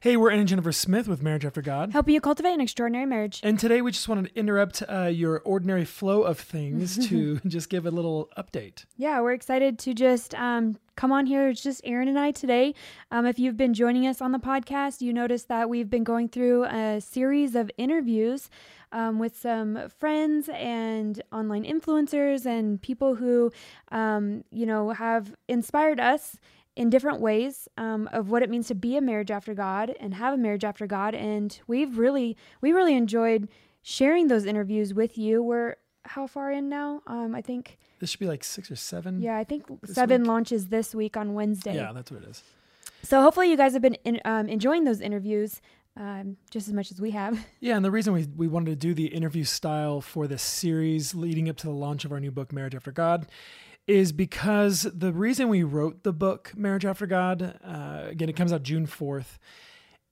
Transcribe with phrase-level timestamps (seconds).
[0.00, 1.92] Hey, we're Aaron and Jennifer Smith with Marriage After God.
[1.92, 3.40] Helping you cultivate an extraordinary marriage.
[3.42, 7.70] And today we just wanted to interrupt uh, your ordinary flow of things to just
[7.70, 8.84] give a little update.
[8.98, 11.48] Yeah, we're excited to just um, come on here.
[11.48, 12.74] It's just Aaron and I today.
[13.10, 16.28] Um, if you've been joining us on the podcast, you notice that we've been going
[16.28, 18.50] through a series of interviews
[18.92, 23.50] um, with some friends and online influencers and people who,
[23.92, 26.36] um, you know, have inspired us
[26.76, 30.14] in different ways um, of what it means to be a marriage after God and
[30.14, 31.14] have a marriage after God.
[31.14, 33.48] And we've really, we really enjoyed
[33.82, 35.42] sharing those interviews with you.
[35.42, 37.02] We're how far in now?
[37.06, 39.20] Um, I think this should be like six or seven.
[39.20, 40.28] Yeah, I think seven week?
[40.28, 41.74] launches this week on Wednesday.
[41.74, 42.42] Yeah, that's what it is.
[43.02, 45.60] So hopefully you guys have been in, um, enjoying those interviews.
[45.98, 47.42] Um, just as much as we have.
[47.60, 51.14] Yeah, and the reason we, we wanted to do the interview style for this series
[51.14, 53.26] leading up to the launch of our new book, Marriage After God,
[53.86, 58.52] is because the reason we wrote the book Marriage After God, uh, again, it comes
[58.52, 59.38] out June 4th,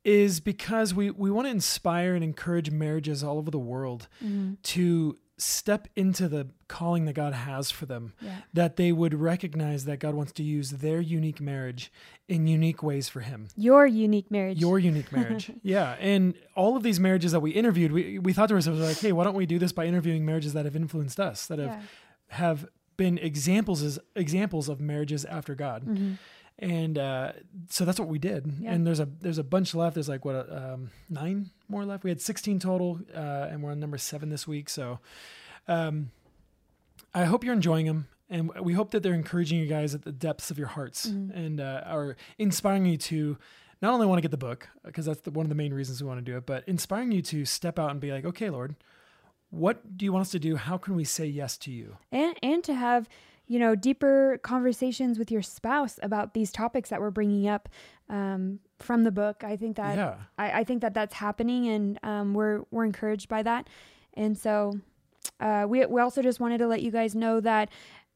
[0.05, 4.55] is because we, we want to inspire and encourage marriages all over the world mm-hmm.
[4.62, 8.36] to step into the calling that God has for them, yeah.
[8.53, 11.91] that they would recognize that God wants to use their unique marriage
[12.28, 13.49] in unique ways for Him.
[13.56, 14.60] Your unique marriage.
[14.60, 15.50] Your unique marriage.
[15.62, 15.97] yeah.
[15.99, 19.12] And all of these marriages that we interviewed, we, we thought to ourselves, like, hey,
[19.12, 21.81] why don't we do this by interviewing marriages that have influenced us, that have, yeah.
[22.28, 22.66] have
[22.97, 25.84] been examples as examples of marriages after God.
[25.84, 26.15] Mm-hmm.
[26.59, 27.32] And uh,
[27.69, 28.53] so that's what we did.
[28.60, 28.72] Yeah.
[28.72, 29.94] And there's a there's a bunch left.
[29.94, 32.05] There's like what um, nine more left.
[32.05, 34.69] We had 16 total, uh, and we're on number seven this week.
[34.69, 35.00] So
[35.66, 36.12] um,
[37.12, 40.12] I hope you're enjoying them, and we hope that they're encouraging you guys at the
[40.12, 41.37] depths of your hearts mm-hmm.
[41.37, 43.37] and uh, are inspiring you to
[43.82, 46.03] not only want to get the book because that's the, one of the main reasons
[46.03, 48.49] we want to do it, but inspiring you to step out and be like, okay,
[48.49, 48.76] Lord,
[49.54, 50.56] what do you want us to do?
[50.56, 51.97] How can we say yes to you?
[52.10, 53.09] And and to have
[53.47, 57.69] you know deeper conversations with your spouse about these topics that we're bringing up
[58.09, 59.44] um, from the book.
[59.44, 60.14] I think that yeah.
[60.38, 63.69] I, I think that that's happening, and um, we're we're encouraged by that.
[64.14, 64.81] And so
[65.41, 67.70] uh, we we also just wanted to let you guys know that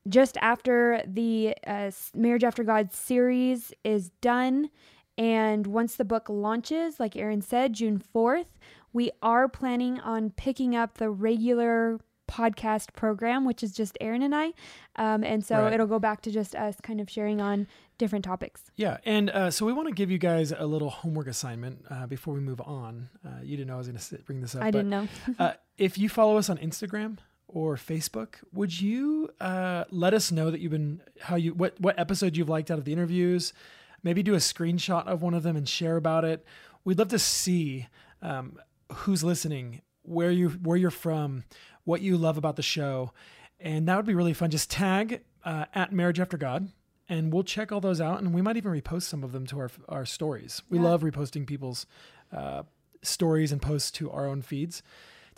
[0.09, 4.71] just after the uh, Marriage After God series is done.
[5.17, 8.47] And once the book launches, like Aaron said, June 4th,
[8.93, 14.35] we are planning on picking up the regular podcast program, which is just Aaron and
[14.35, 14.53] I.
[14.97, 15.73] Um, and so right.
[15.73, 17.67] it'll go back to just us kind of sharing on
[17.97, 18.71] different topics.
[18.77, 18.99] Yeah.
[19.05, 22.35] And uh, so we want to give you guys a little homework assignment uh, before
[22.35, 23.09] we move on.
[23.25, 24.63] Uh, you didn't know I was going to bring this up.
[24.63, 25.09] I didn't know.
[25.39, 30.51] Uh, if you follow us on Instagram, or Facebook, would you uh, let us know
[30.51, 33.55] that you've been how you what what episode you've liked out of the interviews?
[34.03, 36.45] Maybe do a screenshot of one of them and share about it.
[36.85, 37.89] We'd love to see
[38.21, 38.59] um,
[38.93, 41.45] who's listening, where you where you're from,
[41.85, 43.13] what you love about the show,
[43.61, 44.51] and that would be really fun.
[44.51, 46.69] Just tag uh, at Marriage After God,
[47.09, 49.59] and we'll check all those out, and we might even repost some of them to
[49.59, 50.63] our our stories.
[50.71, 50.85] We yeah.
[50.85, 51.87] love reposting people's
[52.33, 52.63] uh,
[53.03, 54.83] stories and posts to our own feeds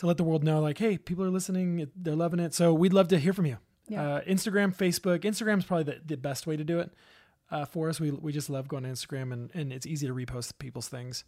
[0.01, 2.55] to let the world know, like, hey, people are listening, they're loving it.
[2.55, 3.59] So we'd love to hear from you.
[3.87, 4.03] Yeah.
[4.03, 5.21] Uh, Instagram, Facebook.
[5.21, 6.91] Instagram's probably the, the best way to do it
[7.51, 8.01] uh, for us.
[8.01, 11.25] We we just love going to Instagram, and and it's easy to repost people's things.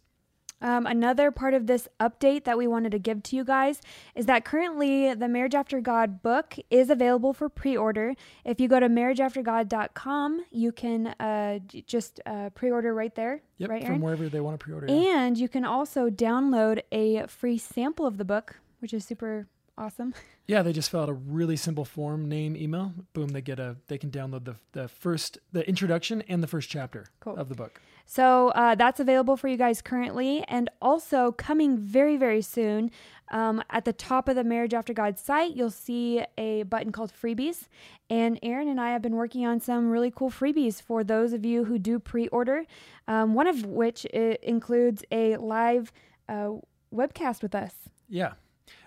[0.63, 3.81] Um, another part of this update that we wanted to give to you guys
[4.15, 8.15] is that currently the Marriage After God book is available for pre order.
[8.45, 13.41] If you go to marriageaftergod.com, you can uh, just uh, pre order right there.
[13.57, 14.87] Yep, right, from wherever they want to pre order.
[14.89, 20.13] And you can also download a free sample of the book, which is super awesome.
[20.45, 23.77] Yeah, they just fill out a really simple form, name, email, boom, they get a
[23.87, 27.37] they can download the the first the introduction and the first chapter cool.
[27.37, 27.79] of the book.
[28.05, 32.91] So uh, that's available for you guys currently, and also coming very very soon.
[33.31, 37.11] Um, at the top of the Marriage After God site, you'll see a button called
[37.11, 37.67] Freebies.
[38.09, 41.43] And Aaron and I have been working on some really cool freebies for those of
[41.43, 42.65] you who do pre order,
[43.07, 45.91] um, one of which includes a live
[46.29, 46.51] uh,
[46.93, 47.73] webcast with us.
[48.07, 48.33] Yeah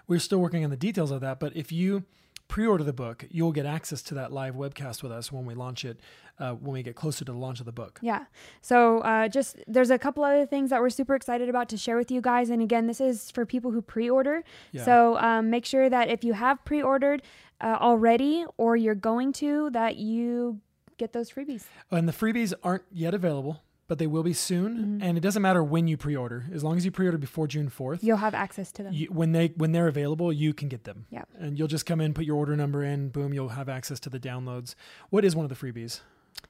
[0.06, 1.40] we're still working on the details of that.
[1.40, 2.04] But if you
[2.48, 5.84] pre-order the book, you'll get access to that live webcast with us when we launch
[5.84, 6.00] it,
[6.38, 7.98] uh, when we get closer to the launch of the book.
[8.02, 8.24] Yeah.
[8.60, 11.96] So uh, just there's a couple other things that we're super excited about to share
[11.96, 12.50] with you guys.
[12.50, 14.42] And again, this is for people who pre-order.
[14.72, 14.84] Yeah.
[14.84, 17.22] So um, make sure that if you have pre-ordered
[17.60, 20.60] uh, already or you're going to, that you
[20.98, 21.64] get those freebies.
[21.90, 24.76] And the freebies aren't yet available but they will be soon.
[24.76, 25.02] Mm-hmm.
[25.02, 28.02] And it doesn't matter when you pre-order, as long as you pre-order before June fourth,
[28.02, 28.92] you'll have access to them.
[28.92, 31.06] You, when they when they're available, you can get them.
[31.10, 34.00] Yeah, and you'll just come in, put your order number in, boom, you'll have access
[34.00, 34.74] to the downloads.
[35.10, 36.00] What is one of the freebies?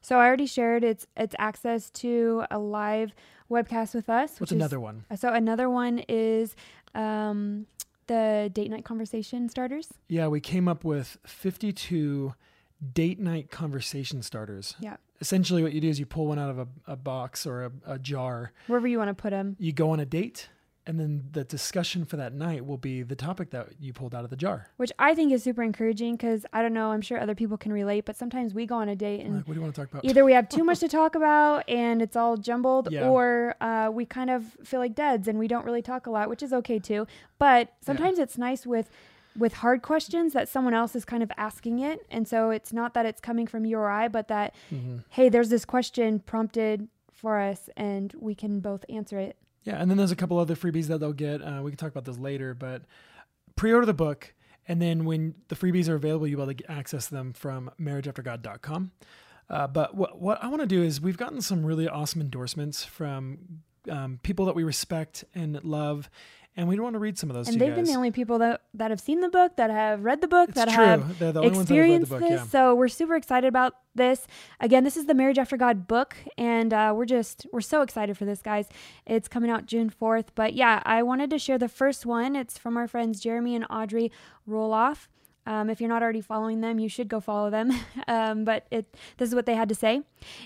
[0.00, 3.14] So I already shared it's it's access to a live
[3.50, 4.40] webcast with us.
[4.40, 5.04] What's another is, one?
[5.16, 6.56] So another one is
[6.94, 7.66] um,
[8.06, 9.94] the date night conversation starters.
[10.08, 12.34] Yeah, we came up with fifty two
[12.92, 14.76] date night conversation starters.
[14.80, 17.64] Yeah essentially what you do is you pull one out of a, a box or
[17.64, 18.52] a, a, jar.
[18.66, 20.48] Wherever you want to put them you go on a date
[20.88, 24.22] and then the discussion for that night will be the topic that you pulled out
[24.22, 24.68] of the jar.
[24.76, 27.72] Which i think is super encouraging because i don't know i'm sure other people can
[27.72, 29.80] relate but sometimes we go on a date and like, what do you want to
[29.80, 30.04] talk about?
[30.04, 33.08] either we have too much to talk about and it's all jumbled yeah.
[33.08, 36.28] or uh, we kind of feel like deads and we don't really talk a lot
[36.28, 37.06] which is okay too.
[37.38, 38.24] But sometimes yeah.
[38.24, 38.88] it's nice with
[39.36, 42.06] with hard questions that someone else is kind of asking it.
[42.10, 44.98] And so it's not that it's coming from you or I, but that, mm-hmm.
[45.10, 49.36] hey, there's this question prompted for us and we can both answer it.
[49.64, 49.80] Yeah.
[49.80, 51.42] And then there's a couple other freebies that they'll get.
[51.42, 52.82] Uh, we can talk about those later, but
[53.56, 54.32] pre order the book.
[54.68, 58.92] And then when the freebies are available, you'll be able to access them from marriageaftergod.com.
[59.48, 62.84] Uh, but what, what I want to do is we've gotten some really awesome endorsements
[62.84, 63.38] from
[63.88, 66.10] um, people that we respect and love
[66.56, 67.48] and we don't want to read some of those.
[67.48, 67.76] And they've guys.
[67.76, 70.48] been the only people that that have seen the book, that have read the book,
[70.48, 70.84] it's that true.
[70.84, 72.30] have experienced book, this.
[72.30, 72.46] Yeah.
[72.46, 74.26] So we're super excited about this.
[74.58, 78.16] Again, this is the Marriage After God book, and uh, we're just we're so excited
[78.16, 78.68] for this, guys.
[79.04, 80.34] It's coming out June fourth.
[80.34, 82.34] But yeah, I wanted to share the first one.
[82.34, 84.10] It's from our friends Jeremy and Audrey
[84.48, 85.08] Roloff.
[85.46, 87.72] Um, if you're not already following them, you should go follow them.
[88.08, 90.02] um, but it, this is what they had to say.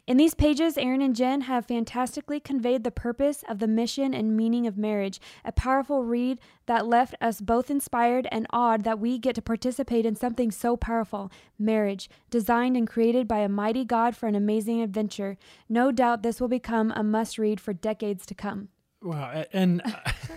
[0.07, 4.37] In these pages, Aaron and Jen have fantastically conveyed the purpose of the mission and
[4.37, 5.21] meaning of marriage.
[5.45, 10.07] A powerful read that left us both inspired and awed that we get to participate
[10.07, 14.81] in something so powerful marriage, designed and created by a mighty God for an amazing
[14.81, 15.37] adventure.
[15.69, 18.69] No doubt this will become a must read for decades to come.
[19.03, 19.45] Wow.
[19.53, 19.83] And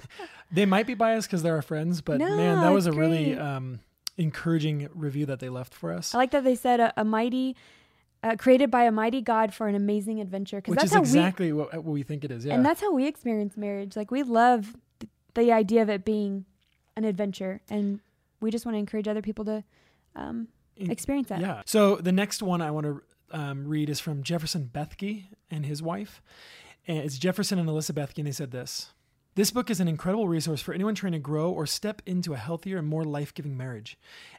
[0.51, 2.99] they might be biased because they're our friends, but no, man, that was a great.
[2.99, 3.37] really.
[3.37, 3.79] Um,
[4.17, 6.13] encouraging review that they left for us.
[6.13, 7.55] I like that they said a, a mighty,
[8.21, 10.61] uh, created by a mighty God for an amazing adventure.
[10.65, 12.45] Which that's is exactly we, what, what, we think it is.
[12.45, 13.95] Yeah, and that's how we experience marriage.
[13.95, 16.45] Like we love th- the idea of it being
[16.95, 17.99] an adventure, and
[18.39, 19.63] we just want to encourage other people to
[20.15, 21.39] um, experience that.
[21.39, 21.61] Yeah.
[21.65, 23.01] So the next one I want to
[23.31, 26.21] um, read is from Jefferson Bethke and his wife.
[26.87, 28.91] And it's Jefferson and Alyssa Bethke, and they said this.
[29.35, 32.37] This book is an incredible resource for anyone trying to grow or step into a
[32.37, 33.97] healthier and more life giving marriage.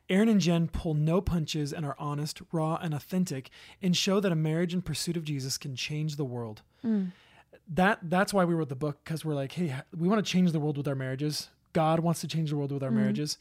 [0.08, 3.50] Aaron and Jen pull no punches and are honest, raw, and authentic
[3.82, 6.62] and show that a marriage in pursuit of Jesus can change the world.
[6.84, 7.10] Mm.
[7.68, 10.52] That That's why we wrote the book because we're like, hey, we want to change
[10.52, 11.48] the world with our marriages.
[11.72, 12.96] God wants to change the world with our mm.
[12.96, 13.38] marriages.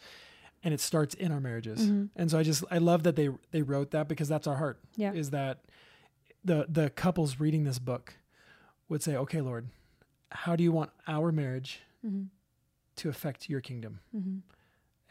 [0.64, 1.82] And it starts in our marriages.
[1.82, 2.06] Mm-hmm.
[2.16, 4.80] And so I just, I love that they, they wrote that because that's our heart.
[4.96, 5.12] Yeah.
[5.12, 5.60] Is that
[6.44, 8.16] the, the couples reading this book
[8.88, 9.68] would say, okay, Lord,
[10.34, 12.24] how do you want our marriage mm-hmm.
[12.98, 14.00] to affect your kingdom?
[14.16, 14.38] Mm-hmm.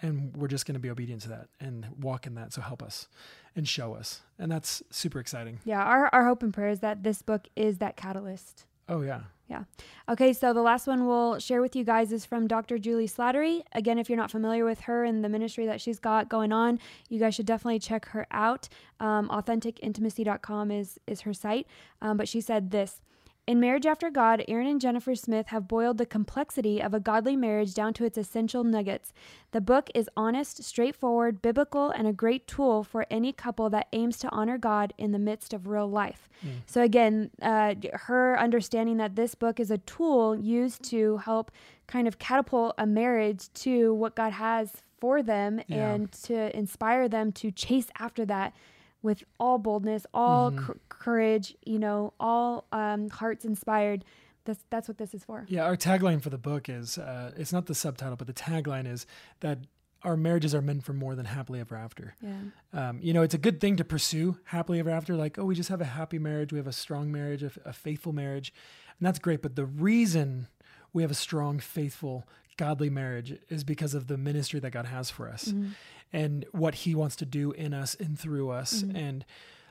[0.04, 2.52] And we're just going to be obedient to that and walk in that.
[2.52, 3.06] So help us
[3.54, 4.22] and show us.
[4.36, 5.60] And that's super exciting.
[5.64, 5.82] Yeah.
[5.82, 8.66] Our, our hope and prayer is that this book is that catalyst.
[8.88, 9.20] Oh, yeah.
[9.48, 9.64] Yeah.
[10.08, 12.78] Okay, so the last one we'll share with you guys is from Dr.
[12.78, 13.62] Juli Slattery.
[13.72, 16.78] Again, if you're not familiar with her and the ministry that she's got going on,
[17.10, 18.68] you guys should definitely check her out.
[18.98, 21.66] Um, AuthenticIntimacy.com is is her site.
[22.00, 23.02] Um, but she said this.
[23.44, 27.34] In Marriage After God, Aaron and Jennifer Smith have boiled the complexity of a godly
[27.34, 29.12] marriage down to its essential nuggets.
[29.50, 34.18] The book is honest, straightforward, biblical, and a great tool for any couple that aims
[34.18, 36.28] to honor God in the midst of real life.
[36.46, 36.50] Mm.
[36.66, 41.50] So, again, uh, her understanding that this book is a tool used to help
[41.88, 44.70] kind of catapult a marriage to what God has
[45.00, 45.94] for them yeah.
[45.94, 48.54] and to inspire them to chase after that
[49.02, 50.72] with all boldness, all mm-hmm.
[50.72, 54.04] c- courage, you know, all um, hearts inspired.
[54.44, 55.44] That's that's what this is for.
[55.48, 58.90] Yeah, our tagline for the book is uh, it's not the subtitle, but the tagline
[58.90, 59.06] is
[59.40, 59.58] that
[60.02, 62.16] our marriages are meant for more than happily ever after.
[62.20, 62.32] Yeah.
[62.72, 65.14] Um, you know, it's a good thing to pursue happily ever after.
[65.14, 67.72] Like, oh, we just have a happy marriage, we have a strong marriage, a, a
[67.72, 68.52] faithful marriage,
[68.98, 69.42] and that's great.
[69.42, 70.48] But the reason
[70.92, 75.08] we have a strong, faithful, godly marriage is because of the ministry that God has
[75.08, 75.46] for us.
[75.46, 75.70] Mm-hmm
[76.12, 78.96] and what he wants to do in us and through us mm-hmm.
[78.96, 79.24] and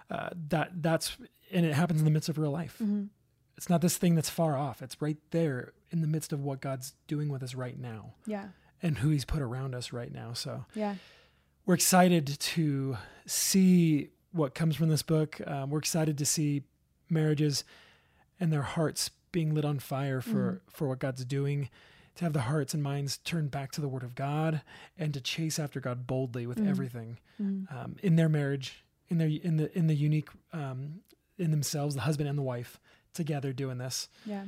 [0.10, 1.18] uh, that that's
[1.52, 3.04] and it happens in the midst of real life mm-hmm.
[3.58, 6.62] it's not this thing that's far off it's right there in the midst of what
[6.62, 8.48] god's doing with us right now yeah
[8.82, 10.34] and who He's put around us right now.
[10.34, 10.96] So yeah,
[11.66, 15.40] we're excited to see what comes from this book.
[15.46, 16.64] Um, we're excited to see
[17.10, 17.64] marriages
[18.40, 20.74] and their hearts being lit on fire for mm.
[20.74, 21.70] for what God's doing.
[22.22, 24.62] To have the hearts and minds turned back to the Word of God
[24.96, 26.70] and to chase after God boldly with mm.
[26.70, 27.66] everything mm.
[27.76, 31.00] Um, in their marriage, in their in the in the unique um,
[31.40, 32.80] in themselves, the husband and the wife
[33.16, 34.08] together doing this.
[34.24, 34.44] Yeah.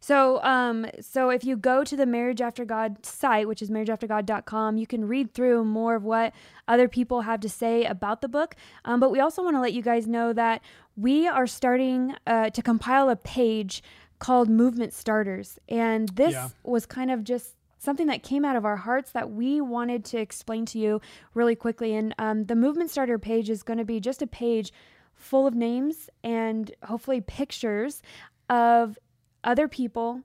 [0.00, 4.76] So, um, so if you go to the Marriage After God site, which is marriageaftergod.com,
[4.76, 6.32] you can read through more of what
[6.66, 8.56] other people have to say about the book.
[8.84, 10.62] Um, but we also want to let you guys know that
[10.96, 13.82] we are starting uh, to compile a page
[14.18, 16.48] called Movement Starters, and this yeah.
[16.62, 20.18] was kind of just something that came out of our hearts that we wanted to
[20.18, 21.00] explain to you
[21.34, 21.94] really quickly.
[21.94, 24.72] And um, the Movement Starter page is going to be just a page
[25.14, 28.02] full of names and hopefully pictures
[28.48, 28.98] of
[29.44, 30.22] other people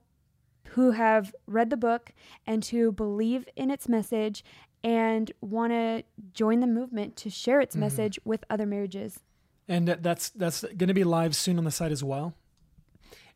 [0.70, 2.12] who have read the book
[2.46, 4.44] and who believe in its message
[4.82, 7.80] and want to join the movement to share its mm-hmm.
[7.80, 9.20] message with other marriages.
[9.68, 12.34] And that's that's going to be live soon on the site as well.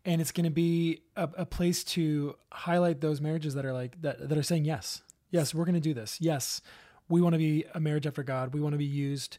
[0.04, 4.00] And it's going to be a, a, place to highlight those marriages that are like
[4.02, 6.18] that that are saying yes, yes, we're going to do this.
[6.20, 6.60] Yes,
[7.08, 8.52] we want to be a marriage after God.
[8.52, 9.38] We want to be used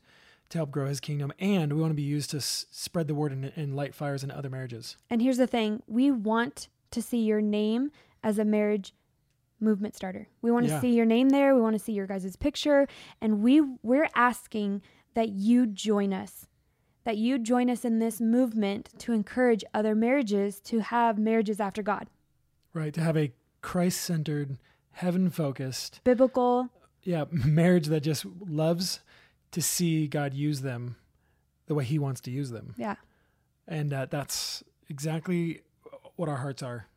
[0.49, 3.15] to help grow his kingdom and we want to be used to s- spread the
[3.15, 7.01] word and, and light fires in other marriages and here's the thing we want to
[7.01, 7.91] see your name
[8.23, 8.93] as a marriage
[9.59, 10.81] movement starter we want to yeah.
[10.81, 12.87] see your name there we want to see your guys' picture
[13.21, 14.81] and we we're asking
[15.13, 16.47] that you join us
[17.05, 21.81] that you join us in this movement to encourage other marriages to have marriages after
[21.81, 22.07] god
[22.73, 23.31] right to have a
[23.61, 24.57] christ-centered
[24.91, 26.69] heaven-focused biblical
[27.03, 28.99] yeah marriage that just loves
[29.55, 30.97] to see God use them
[31.67, 32.73] the way He wants to use them.
[32.77, 32.95] Yeah.
[33.65, 35.61] And uh, that's exactly
[36.17, 36.87] what our hearts are.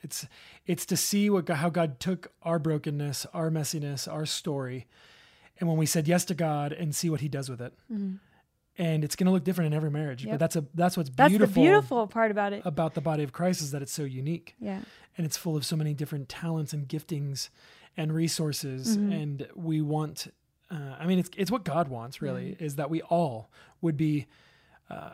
[0.00, 0.24] It's
[0.64, 4.86] it's to see what God, how God took our brokenness, our messiness, our story,
[5.58, 7.72] and when we said yes to God, and see what He does with it.
[7.92, 8.16] Mm-hmm.
[8.76, 10.32] And it's going to look different in every marriage, yep.
[10.32, 11.54] but that's a that's what's that's beautiful.
[11.54, 14.56] the beautiful part about it about the body of Christ is that it's so unique.
[14.58, 14.80] Yeah,
[15.16, 17.50] and it's full of so many different talents and giftings
[17.96, 19.12] and resources, mm-hmm.
[19.12, 20.26] and we want
[20.70, 22.64] uh, I mean, it's it's what God wants really mm-hmm.
[22.64, 23.50] is that we all
[23.80, 24.26] would be
[24.90, 25.10] uh,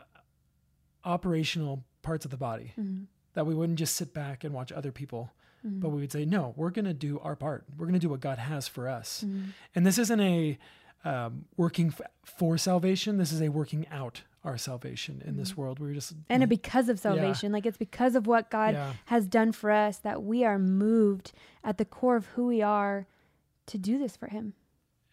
[1.03, 2.73] operational parts of the body.
[2.79, 3.03] Mm-hmm.
[3.33, 5.31] That we wouldn't just sit back and watch other people,
[5.65, 5.79] mm-hmm.
[5.79, 7.63] but we would say, no, we're going to do our part.
[7.77, 9.23] We're going to do what God has for us.
[9.25, 9.51] Mm-hmm.
[9.73, 10.57] And this isn't a
[11.03, 13.17] um, working f- for salvation.
[13.17, 15.61] This is a working out our salvation in this mm-hmm.
[15.61, 15.79] world.
[15.79, 17.53] We're just and because of salvation, yeah.
[17.53, 18.93] like it's because of what God yeah.
[19.05, 21.31] has done for us that we are moved
[21.63, 23.07] at the core of who we are
[23.67, 24.53] to do this for Him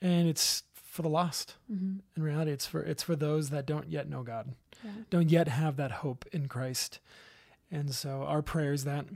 [0.01, 1.57] and it's for the lost.
[1.73, 1.99] Mm-hmm.
[2.17, 4.55] In reality, it's for it's for those that don't yet know God,
[4.85, 4.91] yeah.
[5.11, 7.01] don't yet have that hope in Christ.
[7.71, 9.07] And so our prayer is that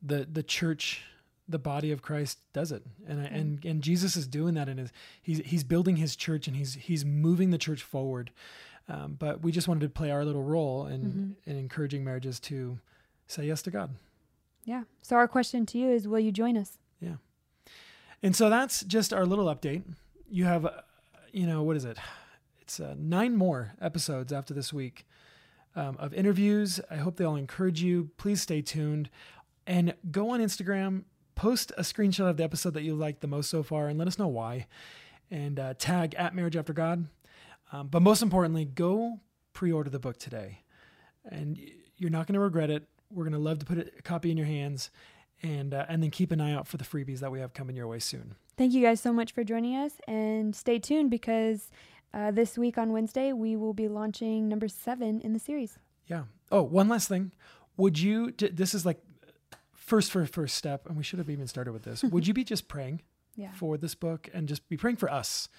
[0.00, 1.04] the the church,
[1.48, 3.28] the body of Christ, does it, and yeah.
[3.28, 6.74] and and Jesus is doing that in his he's he's building his church and he's
[6.74, 8.30] he's moving the church forward.
[8.88, 11.50] Um, but we just wanted to play our little role in mm-hmm.
[11.50, 12.78] in encouraging marriages to
[13.26, 13.90] say yes to God.
[14.64, 14.84] Yeah.
[15.02, 16.78] So our question to you is, will you join us?
[17.00, 17.16] Yeah.
[18.22, 19.82] And so that's just our little update.
[20.30, 20.70] You have, uh,
[21.32, 21.98] you know, what is it?
[22.60, 25.06] It's uh, nine more episodes after this week
[25.74, 26.80] um, of interviews.
[26.90, 28.10] I hope they all encourage you.
[28.16, 29.10] Please stay tuned
[29.66, 31.02] and go on Instagram,
[31.42, 34.06] post a screenshot of the episode that you liked the most so far, and let
[34.06, 34.68] us know why.
[35.28, 37.08] And uh, tag at Marriage After God.
[37.72, 39.18] Um, but most importantly, go
[39.52, 40.60] pre order the book today.
[41.28, 41.58] And
[41.96, 42.86] you're not going to regret it.
[43.10, 44.90] We're going to love to put a copy in your hands
[45.42, 47.74] and uh, and then keep an eye out for the freebies that we have coming
[47.74, 48.36] your way soon.
[48.56, 51.70] Thank you guys so much for joining us, and stay tuned because
[52.14, 55.78] uh, this week on Wednesday we will be launching number seven in the series.
[56.06, 56.24] Yeah.
[56.52, 57.32] Oh, one last thing.
[57.78, 58.30] Would you?
[58.30, 59.00] This is like
[59.92, 62.02] first for first step, and we should have even started with this.
[62.14, 63.02] would you be just praying
[63.36, 63.52] yeah.
[63.52, 65.50] for this book and just be praying for us?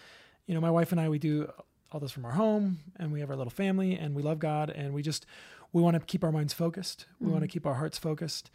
[0.47, 1.51] You know, my wife and I, we do
[1.91, 4.71] all this from our home, and we have our little family, and we love God,
[4.71, 5.27] and we just
[5.71, 7.05] we want to keep our minds focused.
[7.19, 7.33] We mm-hmm.
[7.33, 8.49] want to keep our hearts focused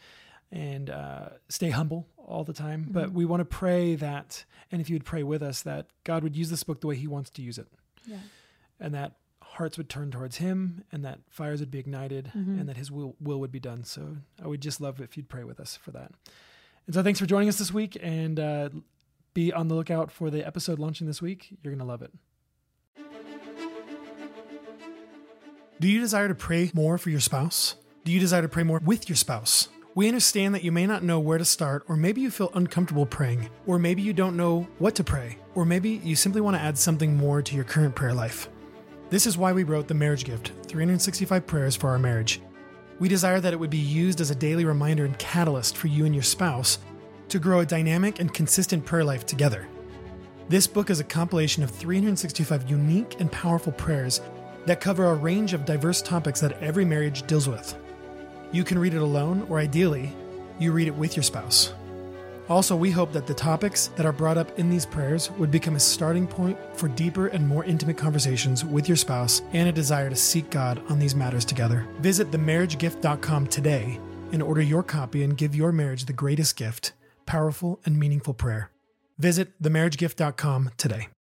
[0.50, 2.82] and uh, stay humble all the time.
[2.82, 2.92] Mm-hmm.
[2.92, 6.24] But we want to pray that, and if you would pray with us, that God
[6.24, 7.68] would use this book the way He wants to use it.
[8.04, 8.16] Yeah.
[8.80, 9.12] And that
[9.52, 12.58] hearts would turn towards Him, and that fires would be ignited, mm-hmm.
[12.58, 13.84] and that His will, will would be done.
[13.84, 16.12] So I would just love if you'd pray with us for that.
[16.86, 18.68] And so thanks for joining us this week, and uh,
[19.34, 21.56] be on the lookout for the episode launching this week.
[21.62, 22.12] You're going to love it.
[25.80, 27.76] Do you desire to pray more for your spouse?
[28.04, 29.68] Do you desire to pray more with your spouse?
[29.94, 33.06] We understand that you may not know where to start, or maybe you feel uncomfortable
[33.06, 36.60] praying, or maybe you don't know what to pray, or maybe you simply want to
[36.60, 38.48] add something more to your current prayer life.
[39.10, 42.42] This is why we wrote The Marriage Gift 365 Prayers for Our Marriage.
[42.98, 46.04] We desire that it would be used as a daily reminder and catalyst for you
[46.04, 46.78] and your spouse
[47.30, 49.66] to grow a dynamic and consistent prayer life together.
[50.50, 54.20] This book is a compilation of 365 unique and powerful prayers
[54.66, 57.74] that cover a range of diverse topics that every marriage deals with.
[58.52, 60.14] You can read it alone, or ideally,
[60.58, 61.72] you read it with your spouse.
[62.48, 65.76] Also, we hope that the topics that are brought up in these prayers would become
[65.76, 70.08] a starting point for deeper and more intimate conversations with your spouse and a desire
[70.08, 71.86] to seek God on these matters together.
[72.00, 74.00] Visit themarriagegift.com today
[74.32, 76.92] and order your copy and give your marriage the greatest gift
[77.26, 78.70] powerful and meaningful prayer.
[79.18, 81.08] Visit themarriagegift.com today.